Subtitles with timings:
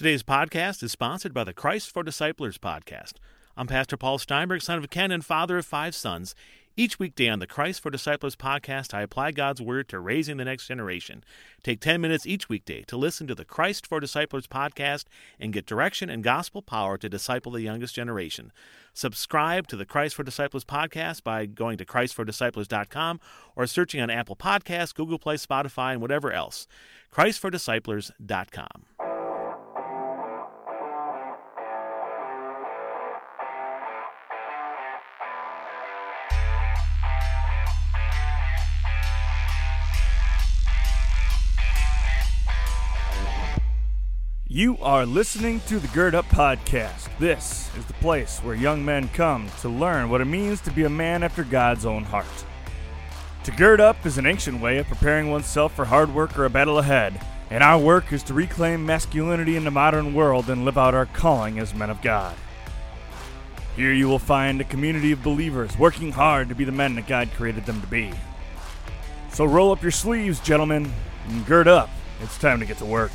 [0.00, 3.16] Today's podcast is sponsored by the Christ for Disciplers podcast.
[3.54, 6.34] I'm Pastor Paul Steinberg, son of Ken and father of five sons.
[6.74, 10.46] Each weekday on the Christ for Disciplers podcast, I apply God's Word to raising the
[10.46, 11.22] next generation.
[11.62, 15.04] Take 10 minutes each weekday to listen to the Christ for Disciplers podcast
[15.38, 18.52] and get direction and gospel power to disciple the youngest generation.
[18.94, 23.20] Subscribe to the Christ for Disciplers podcast by going to ChristForDisciplers.com
[23.54, 26.66] or searching on Apple Podcasts, Google Play, Spotify, and whatever else.
[27.14, 28.86] ChristForDisciplers.com.
[44.52, 47.08] You are listening to the Gird Up Podcast.
[47.20, 50.82] This is the place where young men come to learn what it means to be
[50.82, 52.26] a man after God's own heart.
[53.44, 56.50] To gird up is an ancient way of preparing oneself for hard work or a
[56.50, 60.76] battle ahead, and our work is to reclaim masculinity in the modern world and live
[60.76, 62.34] out our calling as men of God.
[63.76, 67.06] Here you will find a community of believers working hard to be the men that
[67.06, 68.12] God created them to be.
[69.30, 70.92] So roll up your sleeves, gentlemen,
[71.28, 71.88] and gird up.
[72.20, 73.12] It's time to get to work.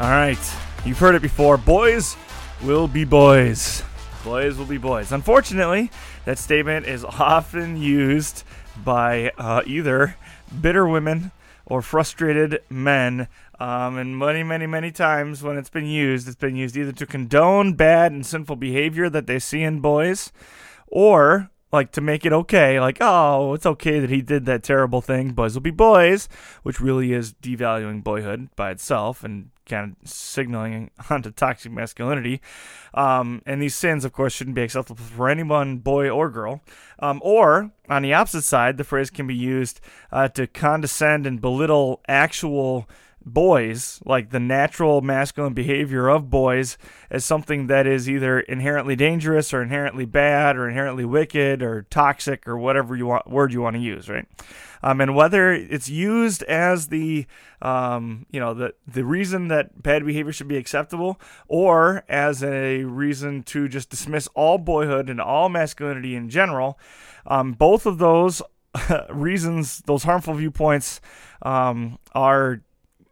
[0.00, 0.38] All right,
[0.84, 1.56] you've heard it before.
[1.56, 2.16] Boys
[2.62, 3.82] will be boys.
[4.22, 5.10] Boys will be boys.
[5.10, 5.90] Unfortunately,
[6.24, 8.44] that statement is often used
[8.84, 10.14] by uh, either
[10.60, 11.32] bitter women
[11.66, 13.26] or frustrated men.
[13.58, 17.04] Um, and many, many, many times when it's been used, it's been used either to
[17.04, 20.30] condone bad and sinful behavior that they see in boys
[20.86, 25.00] or like to make it okay, like, oh, it's okay that he did that terrible
[25.00, 25.32] thing.
[25.32, 26.28] Boys will be boys,
[26.62, 32.40] which really is devaluing boyhood by itself and kind of signaling onto toxic masculinity.
[32.94, 36.62] Um, and these sins, of course, shouldn't be acceptable for anyone, boy or girl.
[36.98, 41.40] Um, or on the opposite side, the phrase can be used uh, to condescend and
[41.40, 42.88] belittle actual
[43.32, 46.78] boys, like the natural masculine behavior of boys,
[47.10, 52.46] as something that is either inherently dangerous or inherently bad or inherently wicked or toxic
[52.46, 54.26] or whatever you want word you want to use, right?
[54.82, 57.26] Um, and whether it's used as the
[57.60, 62.84] um, you know the the reason that bad behavior should be acceptable, or as a
[62.84, 66.78] reason to just dismiss all boyhood and all masculinity in general,
[67.26, 68.42] um, both of those
[69.10, 71.00] reasons, those harmful viewpoints,
[71.42, 72.62] um, are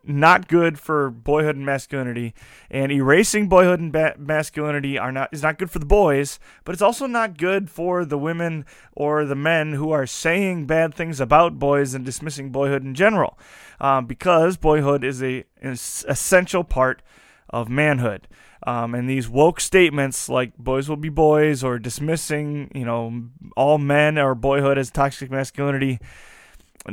[0.09, 2.34] not good for boyhood and masculinity
[2.71, 6.72] and erasing boyhood and ba- masculinity are not is not good for the boys but
[6.72, 11.21] it's also not good for the women or the men who are saying bad things
[11.21, 13.39] about boys and dismissing boyhood in general
[13.81, 17.03] um, because boyhood is a essential part
[17.50, 18.28] of manhood.
[18.67, 23.78] Um, and these woke statements like boys will be boys or dismissing you know all
[23.78, 26.00] men or boyhood as toxic masculinity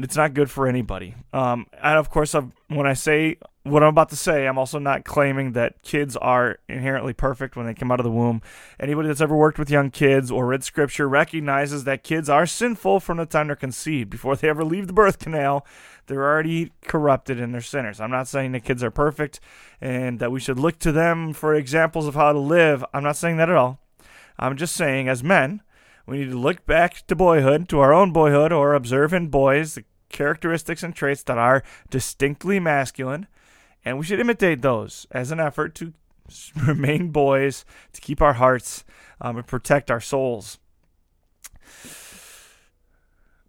[0.02, 1.16] it's not good for anybody.
[1.34, 4.80] Um, and of course, I've, when I say what I'm about to say, I'm also
[4.80, 8.42] not claiming that kids are inherently perfect when they come out of the womb.
[8.80, 13.00] Anybody that's ever worked with young kids or read scripture recognizes that kids are sinful
[13.00, 14.10] from the time they're conceived.
[14.10, 15.66] Before they ever leave the birth canal,
[16.08, 18.02] they're already corrupted and they're sinners.
[18.02, 19.40] I'm not saying that kids are perfect
[19.80, 22.84] and that we should look to them for examples of how to live.
[22.94, 23.80] I'm not saying that at all.
[24.38, 25.62] I'm just saying, as men,
[26.06, 29.76] we need to look back to boyhood, to our own boyhood, or observe in boys
[29.76, 33.28] the characteristics and traits that are distinctly masculine,
[33.84, 35.94] and we should imitate those as an effort to
[36.66, 38.84] remain boys, to keep our hearts,
[39.22, 40.60] um, and protect our souls.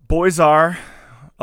[0.07, 0.79] Boys are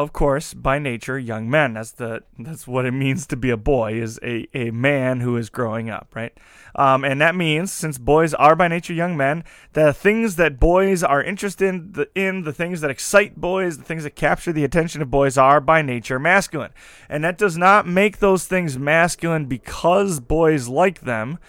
[0.01, 1.73] of course, by nature, young men.
[1.73, 5.37] That's the that's what it means to be a boy is a, a man who
[5.37, 6.37] is growing up, right?
[6.75, 11.03] Um, and that means since boys are by nature young men, the things that boys
[11.03, 14.63] are interested in, the, in the things that excite boys, the things that capture the
[14.63, 16.71] attention of boys are by nature masculine.
[17.09, 21.39] And that does not make those things masculine because boys like them,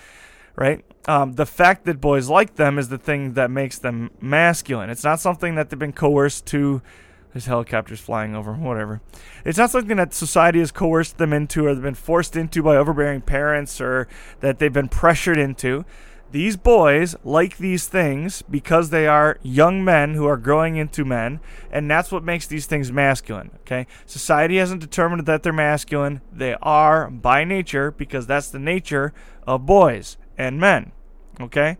[0.56, 0.84] right?
[1.06, 4.90] Um, the fact that boys like them is the thing that makes them masculine.
[4.90, 6.82] It's not something that they've been coerced to
[7.32, 9.00] there's helicopters flying over, whatever.
[9.44, 12.76] It's not something that society has coerced them into or they've been forced into by
[12.76, 14.06] overbearing parents or
[14.40, 15.84] that they've been pressured into.
[16.30, 21.40] These boys like these things because they are young men who are growing into men,
[21.70, 23.50] and that's what makes these things masculine.
[23.60, 23.86] Okay?
[24.06, 26.22] Society hasn't determined that they're masculine.
[26.32, 29.12] They are by nature because that's the nature
[29.46, 30.92] of boys and men.
[31.38, 31.76] Okay?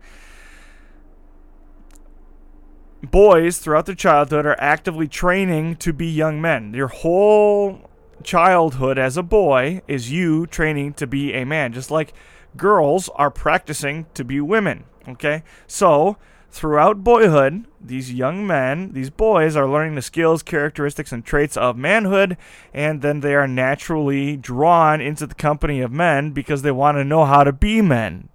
[3.03, 6.73] Boys throughout their childhood are actively training to be young men.
[6.73, 7.89] Your whole
[8.23, 12.13] childhood as a boy is you training to be a man, just like
[12.55, 14.85] girls are practicing to be women.
[15.07, 15.43] Okay?
[15.67, 16.17] So,
[16.49, 21.75] throughout boyhood, these young men, these boys, are learning the skills, characteristics, and traits of
[21.75, 22.37] manhood,
[22.73, 27.03] and then they are naturally drawn into the company of men because they want to
[27.03, 28.29] know how to be men.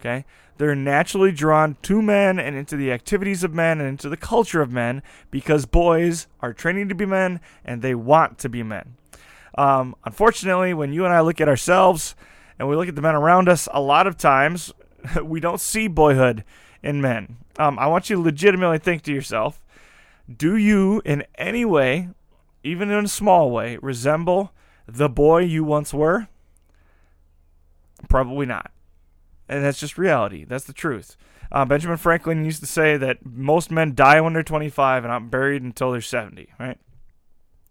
[0.00, 0.24] Okay?
[0.56, 4.62] They're naturally drawn to men and into the activities of men and into the culture
[4.62, 8.96] of men because boys are training to be men and they want to be men.
[9.56, 12.14] Um, unfortunately, when you and I look at ourselves
[12.58, 14.72] and we look at the men around us, a lot of times
[15.22, 16.44] we don't see boyhood
[16.82, 17.38] in men.
[17.58, 19.60] Um, I want you to legitimately think to yourself
[20.34, 22.08] do you in any way,
[22.62, 24.52] even in a small way, resemble
[24.86, 26.28] the boy you once were?
[28.08, 28.70] Probably not.
[29.48, 30.44] And that's just reality.
[30.44, 31.16] That's the truth.
[31.52, 35.30] Uh, Benjamin Franklin used to say that most men die when they're 25 and aren't
[35.30, 36.78] buried until they're 70, right?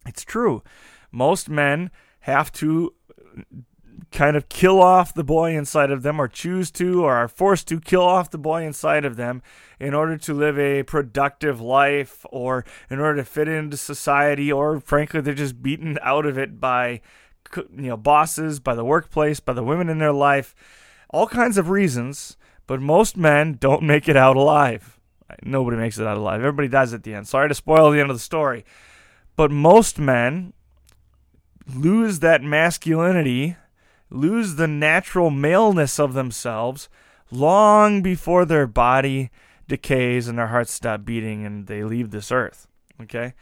[0.05, 0.63] It's true.
[1.11, 1.91] Most men
[2.21, 2.93] have to
[4.11, 7.67] kind of kill off the boy inside of them or choose to or are forced
[7.67, 9.41] to kill off the boy inside of them
[9.79, 14.79] in order to live a productive life or in order to fit into society or
[14.79, 17.01] frankly they're just beaten out of it by
[17.55, 20.55] you know bosses by the workplace by the women in their life
[21.13, 22.37] all kinds of reasons
[22.67, 24.99] but most men don't make it out alive
[25.41, 28.09] nobody makes it out alive everybody dies at the end sorry to spoil the end
[28.09, 28.65] of the story
[29.35, 30.53] but most men
[31.73, 33.55] lose that masculinity
[34.09, 36.87] lose the natural maleness of themselves
[37.31, 39.31] long before their body
[39.67, 42.67] decays and their hearts stop beating and they leave this earth.
[43.01, 43.33] Okay?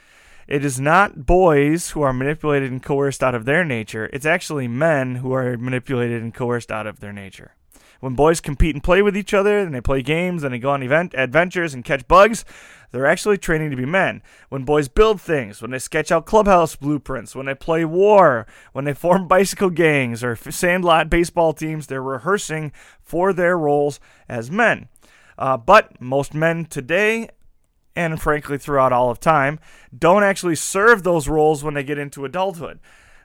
[0.48, 4.10] It is not boys who are manipulated and coerced out of their nature.
[4.12, 7.56] It's actually men who are manipulated and coerced out of their nature.
[8.02, 10.72] When boys compete and play with each other, and they play games, and they go
[10.72, 12.44] on event adventures and catch bugs,
[12.92, 14.22] they're actually training to be men.
[14.50, 18.84] When boys build things, when they sketch out clubhouse blueprints, when they play war, when
[18.86, 24.90] they form bicycle gangs or sandlot baseball teams, they're rehearsing for their roles as men.
[25.38, 27.30] Uh, but most men today
[27.96, 29.60] and frankly throughout all of time,
[29.98, 32.80] don't actually serve those roles when they get into adulthood.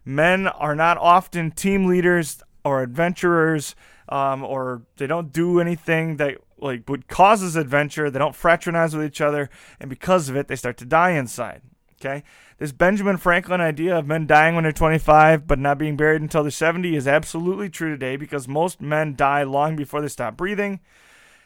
[0.05, 3.77] Men are not often team leaders or adventurers
[4.09, 8.11] um, or they don't do anything that like what causes adventure.
[8.11, 11.63] They don't fraternize with each other, and because of it, they start to die inside.
[12.01, 12.25] Okay,
[12.59, 16.43] this Benjamin Franklin idea of men dying when they're 25 but not being buried until
[16.43, 20.81] they're 70 is absolutely true today because most men die long before they stop breathing.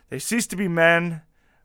[0.08, 1.22] They cease to be men,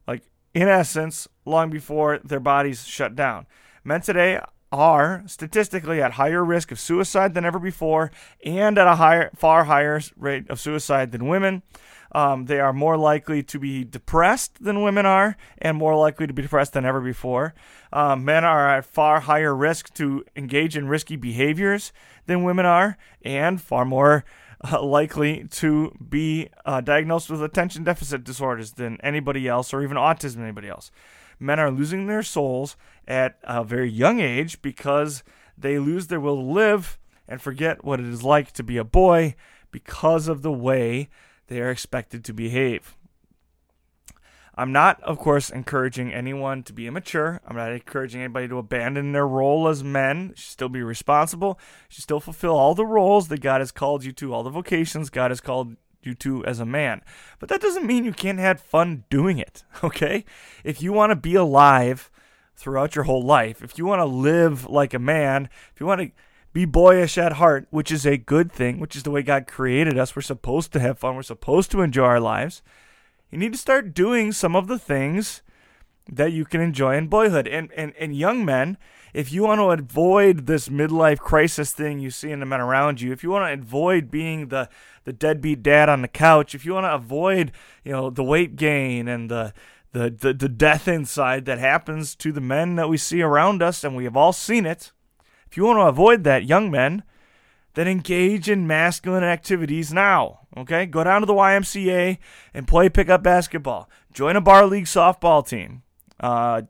[0.07, 0.21] like
[0.53, 3.47] in essence, long before their bodies shut down.
[3.83, 4.39] Men today
[4.75, 8.11] are statistically at higher risk of suicide than ever before
[8.43, 11.63] and at a higher, far higher rate of suicide than women.
[12.11, 16.33] Um, they are more likely to be depressed than women are and more likely to
[16.33, 17.53] be depressed than ever before.
[17.91, 21.93] Um, men are at far higher risk to engage in risky behaviors
[22.25, 24.25] than women are and far more
[24.71, 29.97] uh, likely to be uh, diagnosed with attention deficit disorders than anybody else or even
[29.97, 30.91] autism than anybody else
[31.39, 32.75] men are losing their souls
[33.07, 35.23] at a very young age because
[35.57, 36.97] they lose their will to live
[37.27, 39.35] and forget what it is like to be a boy
[39.71, 41.09] because of the way
[41.47, 42.95] they are expected to behave.
[44.57, 47.41] I'm not, of course, encouraging anyone to be immature.
[47.45, 50.29] I'm not encouraging anybody to abandon their role as men.
[50.29, 51.59] You should still be responsible.
[51.89, 54.49] You should still fulfill all the roles that God has called you to, all the
[54.49, 57.01] vocations God has called you to as a man.
[57.39, 60.25] But that doesn't mean you can't have fun doing it, okay?
[60.63, 62.09] If you want to be alive
[62.55, 66.01] throughout your whole life, if you want to live like a man, if you want
[66.01, 66.11] to
[66.53, 69.97] be boyish at heart, which is a good thing, which is the way God created
[69.97, 72.61] us, we're supposed to have fun, we're supposed to enjoy our lives.
[73.29, 75.41] You need to start doing some of the things
[76.11, 77.47] that you can enjoy in boyhood.
[77.47, 78.77] And, and, and young men,
[79.13, 83.01] if you want to avoid this midlife crisis thing you see in the men around
[83.01, 84.69] you, if you want to avoid being the,
[85.05, 87.51] the deadbeat dad on the couch, if you want to avoid,
[87.83, 89.53] you know, the weight gain and the,
[89.93, 93.83] the, the, the death inside that happens to the men that we see around us,
[93.83, 94.91] and we have all seen it,
[95.49, 97.03] if you want to avoid that, young men,
[97.75, 100.41] then engage in masculine activities now.
[100.57, 100.85] Okay?
[100.85, 102.17] Go down to the YMCA
[102.53, 103.89] and play pickup basketball.
[104.11, 105.83] Join a bar league softball team.
[106.19, 106.63] Uh,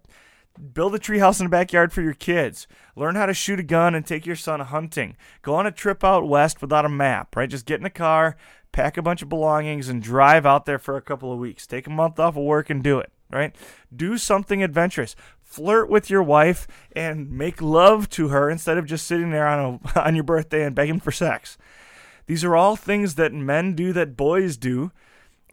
[0.74, 2.68] build a treehouse in the backyard for your kids.
[2.96, 5.18] Learn how to shoot a gun and take your son hunting.
[5.42, 7.50] Go on a trip out west without a map, right?
[7.50, 8.38] Just get in a car,
[8.72, 11.68] pack a bunch of belongings, and drive out there for a couple of weeks.
[11.68, 13.56] Take a month off of work and do it, right?
[13.96, 15.16] Do something adventurous.
[15.44, 19.80] Flirt with your wife and make love to her instead of just sitting there on,
[19.96, 21.58] a, on your birthday and begging for sex.
[22.28, 24.92] These are all things that men do that boys do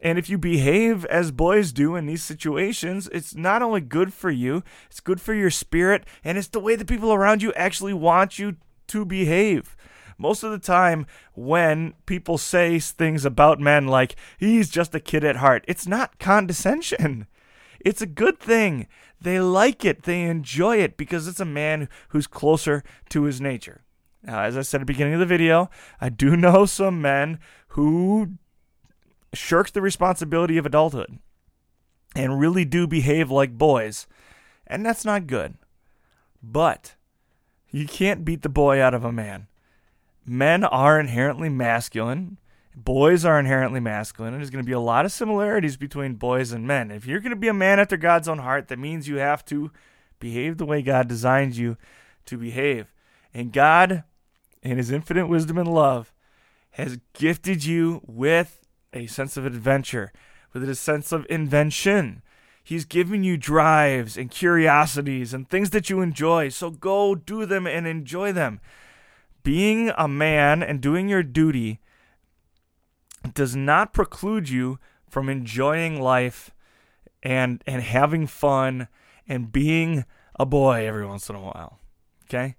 [0.02, 4.30] and if you behave as boys do in these situations, it's not only good for
[4.30, 7.94] you, it's good for your spirit, and it's the way the people around you actually
[7.94, 8.56] want you
[8.88, 9.76] to behave.
[10.18, 15.24] Most of the time, when people say things about men like, he's just a kid
[15.24, 17.26] at heart, it's not condescension.
[17.84, 18.86] It's a good thing.
[19.20, 23.82] They like it, they enjoy it because it's a man who's closer to his nature.
[24.22, 25.68] Now, as I said at the beginning of the video,
[26.00, 28.34] I do know some men who
[29.32, 31.18] shirk the responsibility of adulthood
[32.14, 34.06] and really do behave like boys,
[34.66, 35.54] and that's not good.
[36.42, 36.94] But
[37.70, 39.46] you can't beat the boy out of a man.
[40.24, 42.38] Men are inherently masculine.
[42.74, 46.52] Boys are inherently masculine, and there's going to be a lot of similarities between boys
[46.52, 46.90] and men.
[46.90, 49.44] If you're going to be a man after God's own heart, that means you have
[49.46, 49.70] to
[50.18, 51.76] behave the way God designed you
[52.26, 52.92] to behave.
[53.34, 54.04] And God,
[54.62, 56.14] in His infinite wisdom and love,
[56.72, 58.61] has gifted you with
[58.92, 60.12] a sense of adventure,
[60.52, 62.22] with a sense of invention.
[62.64, 66.50] He's given you drives and curiosities and things that you enjoy.
[66.50, 68.60] So go do them and enjoy them.
[69.42, 71.80] Being a man and doing your duty
[73.34, 76.50] does not preclude you from enjoying life
[77.22, 78.88] and and having fun
[79.28, 80.04] and being
[80.38, 81.78] a boy every once in a while.
[82.24, 82.56] Okay?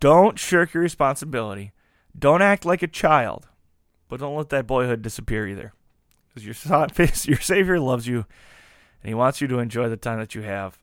[0.00, 1.72] Don't shirk your responsibility.
[2.18, 3.48] Don't act like a child.
[4.08, 5.72] But don't let that boyhood disappear either.
[6.28, 6.86] Because your,
[7.24, 8.26] your Savior loves you
[9.02, 10.78] and He wants you to enjoy the time that you have.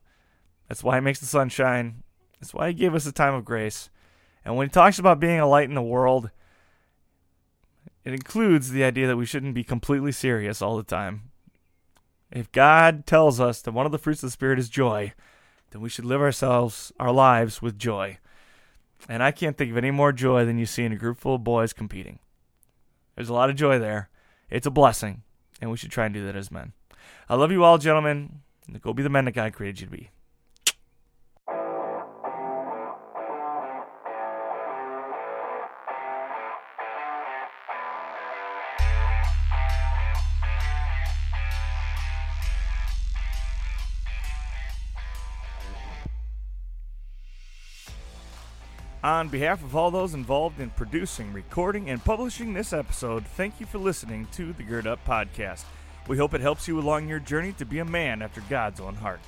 [0.67, 2.03] That's why He makes the sun shine.
[2.39, 3.89] That's why He gave us a time of grace.
[4.43, 6.29] And when He talks about being a light in the world,
[8.03, 11.31] it includes the idea that we shouldn't be completely serious all the time.
[12.31, 15.13] If God tells us that one of the fruits of the Spirit is joy,
[15.71, 18.17] then we should live ourselves, our lives with joy.
[19.07, 21.35] And I can't think of any more joy than you see in a group full
[21.35, 22.19] of boys competing.
[23.15, 24.09] There's a lot of joy there.
[24.49, 25.23] It's a blessing,
[25.61, 26.73] and we should try and do that as men.
[27.29, 28.41] I love you all, gentlemen.
[28.81, 30.09] Go be the men that God created you to be.
[49.23, 53.65] On behalf of all those involved in producing, recording, and publishing this episode, thank you
[53.65, 55.63] for listening to the Gird Up Podcast.
[56.09, 58.95] We hope it helps you along your journey to be a man after God's own
[58.95, 59.21] heart.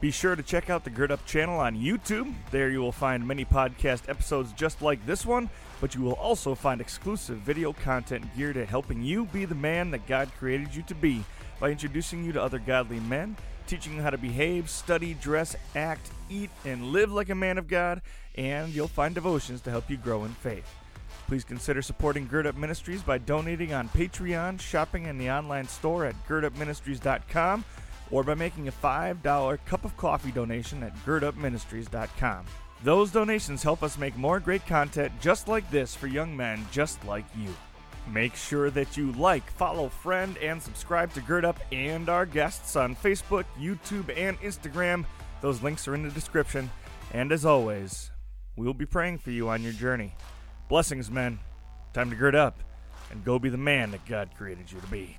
[0.00, 2.32] Be sure to check out the Gird Up channel on YouTube.
[2.50, 5.50] There you will find many podcast episodes just like this one,
[5.82, 9.90] but you will also find exclusive video content geared at helping you be the man
[9.90, 11.22] that God created you to be
[11.60, 13.36] by introducing you to other godly men
[13.68, 17.68] teaching you how to behave, study, dress, act, eat, and live like a man of
[17.68, 18.02] God,
[18.34, 20.66] and you'll find devotions to help you grow in faith.
[21.26, 26.06] Please consider supporting Gird Up Ministries by donating on Patreon, shopping in the online store
[26.06, 27.64] at girdupministries.com,
[28.10, 32.46] or by making a $5 cup of coffee donation at girdupministries.com.
[32.82, 37.04] Those donations help us make more great content just like this for young men just
[37.04, 37.54] like you.
[38.12, 42.74] Make sure that you like, follow, friend, and subscribe to Gird Up and our guests
[42.74, 45.04] on Facebook, YouTube, and Instagram.
[45.42, 46.70] Those links are in the description.
[47.12, 48.10] And as always,
[48.56, 50.14] we will be praying for you on your journey.
[50.68, 51.38] Blessings, men.
[51.92, 52.58] Time to gird up
[53.10, 55.18] and go be the man that God created you to be.